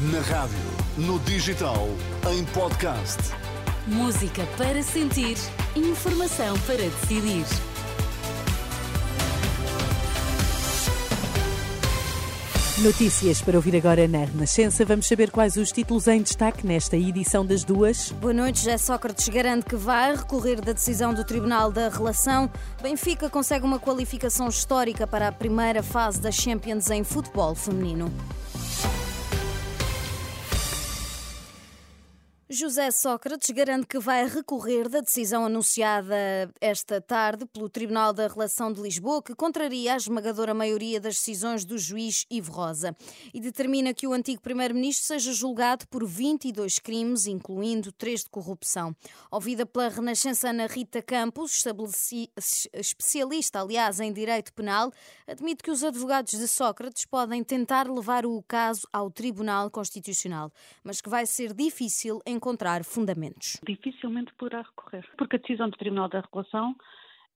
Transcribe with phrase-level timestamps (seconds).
[0.00, 0.56] Na rádio,
[0.96, 1.86] no digital,
[2.32, 3.18] em podcast.
[3.86, 5.36] Música para sentir,
[5.76, 7.44] informação para decidir.
[12.78, 14.86] Notícias para ouvir agora na Renascença.
[14.86, 18.10] Vamos saber quais os títulos em destaque nesta edição das duas.
[18.12, 18.60] Boa noite.
[18.60, 22.50] José Sócrates garante que vai recorrer da decisão do Tribunal da Relação.
[22.82, 28.10] Benfica consegue uma qualificação histórica para a primeira fase da Champions em futebol feminino.
[32.52, 36.16] José Sócrates garante que vai recorrer da decisão anunciada
[36.60, 41.64] esta tarde pelo Tribunal da Relação de Lisboa, que contraria a esmagadora maioria das decisões
[41.64, 42.96] do juiz Ivo Rosa
[43.32, 48.96] e determina que o antigo primeiro-ministro seja julgado por 22 crimes, incluindo três de corrupção.
[49.30, 51.62] Ouvida pela renascença Ana Rita Campos,
[52.74, 54.92] especialista, aliás, em direito penal,
[55.24, 60.50] admite que os advogados de Sócrates podem tentar levar o caso ao Tribunal Constitucional,
[60.82, 63.60] mas que vai ser difícil em encontrar fundamentos.
[63.66, 66.70] Dificilmente poderá recorrer, porque a decisão do Tribunal da Regulação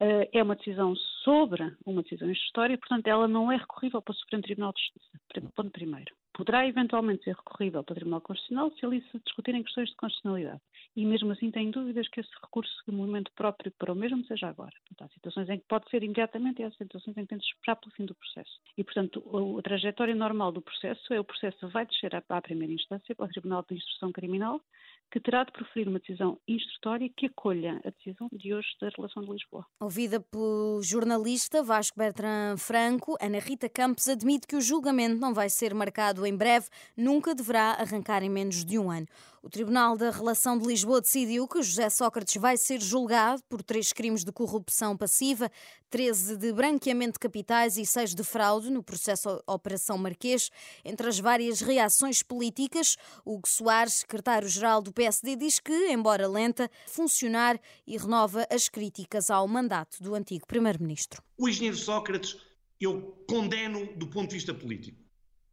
[0.00, 4.16] uh, é uma decisão sobre uma decisão histórica, portanto, ela não é recorrível para o
[4.16, 5.50] Supremo Tribunal de Justiça.
[5.54, 6.14] Ponto primeiro.
[6.32, 10.60] Poderá eventualmente ser recorrível para o Tribunal Constitucional se ali se discutirem questões de constitucionalidade.
[10.96, 14.48] E mesmo assim tem dúvidas que esse recurso de momento próprio para o mesmo seja
[14.48, 14.72] agora.
[14.88, 17.44] Portanto, há situações em que pode ser imediatamente e há situações em que tem de
[17.44, 18.60] esperar pelo fim do processo.
[18.76, 19.22] E, portanto,
[19.58, 23.28] a, trajetória normal do processo é o processo vai descer à primeira instância, para o
[23.28, 24.60] Tribunal de Instrução Criminal,
[25.10, 29.22] que terá de proferir uma decisão instrutória que acolha a decisão de hoje da relação
[29.22, 29.64] de Lisboa.
[29.80, 35.48] Ouvida pelo jornalista Vasco Bertrand Franco, Ana Rita Campos admite que o julgamento não vai
[35.48, 39.06] ser marcado em breve, nunca deverá arrancar em menos de um ano.
[39.44, 43.92] O Tribunal da Relação de Lisboa decidiu que José Sócrates vai ser julgado por três
[43.92, 45.50] crimes de corrupção passiva,
[45.90, 50.48] 13 de branqueamento de capitais e 6 de fraude no processo Operação Marquês.
[50.82, 57.60] Entre as várias reações políticas, Hugo Soares, secretário-geral do PSD, diz que, embora lenta, funcionar
[57.86, 61.22] e renova as críticas ao mandato do antigo primeiro-ministro.
[61.36, 62.38] O engenheiro Sócrates
[62.80, 65.04] eu condeno do ponto de vista político.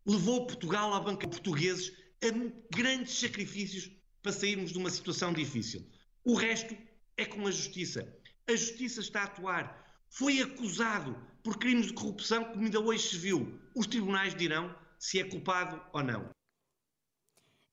[0.05, 1.91] Levou Portugal à banca portugueses
[2.23, 5.87] a grandes sacrifícios para sairmos de uma situação difícil.
[6.23, 6.77] O resto
[7.17, 8.07] é com a justiça.
[8.47, 10.03] A justiça está a atuar.
[10.09, 13.59] Foi acusado por crimes de corrupção, como ainda hoje se viu.
[13.75, 16.29] Os tribunais dirão se é culpado ou não.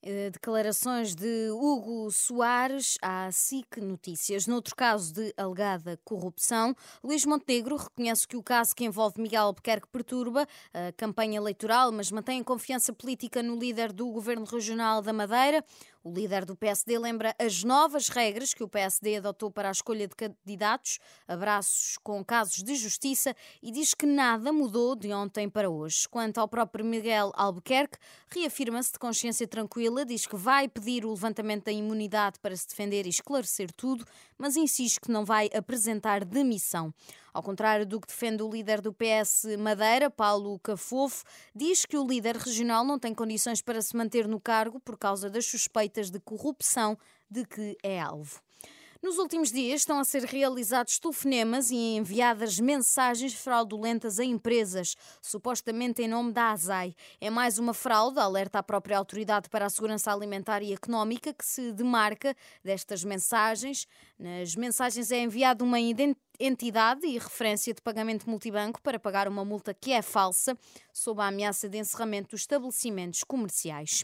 [0.01, 4.47] Eh, declarações de Hugo Soares à SIC Notícias.
[4.47, 6.73] Noutro caso de alegada corrupção,
[7.03, 12.11] Luís Montenegro reconhece que o caso que envolve Miguel Albuquerque perturba a campanha eleitoral, mas
[12.11, 15.65] mantém confiança política no líder do Governo Regional da Madeira.
[16.01, 20.07] O líder do PSD lembra as novas regras que o PSD adotou para a escolha
[20.07, 25.69] de candidatos, abraços com casos de justiça e diz que nada mudou de ontem para
[25.69, 26.07] hoje.
[26.07, 27.97] Quanto ao próprio Miguel Albuquerque,
[28.29, 33.05] reafirma-se de consciência tranquila, diz que vai pedir o levantamento da imunidade para se defender
[33.05, 34.05] e esclarecer tudo,
[34.37, 36.93] mas insiste que não vai apresentar demissão.
[37.33, 41.23] Ao contrário do que defende o líder do PS Madeira, Paulo Cafofo,
[41.55, 45.29] diz que o líder regional não tem condições para se manter no cargo por causa
[45.29, 46.97] das suspeitas de corrupção
[47.29, 48.41] de que é alvo.
[49.01, 56.01] Nos últimos dias estão a ser realizados telefonemas e enviadas mensagens fraudulentas a empresas, supostamente
[56.01, 56.93] em nome da ASAI.
[57.21, 61.45] É mais uma fraude, alerta a própria Autoridade para a Segurança Alimentar e Económica, que
[61.45, 63.87] se demarca destas mensagens.
[64.19, 69.73] Nas mensagens é enviada uma entidade e referência de pagamento multibanco para pagar uma multa
[69.73, 70.57] que é falsa,
[70.91, 74.03] sob a ameaça de encerramento dos estabelecimentos comerciais.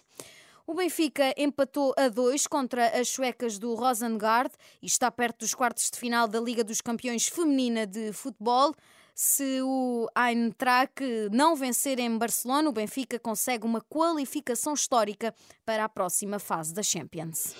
[0.67, 5.91] O Benfica empatou a dois contra as suecas do Rosengard e está perto dos quartos
[5.91, 8.73] de final da Liga dos Campeões Feminina de Futebol.
[9.13, 15.89] Se o Eintracht não vencer em Barcelona, o Benfica consegue uma qualificação histórica para a
[15.89, 17.53] próxima fase da Champions.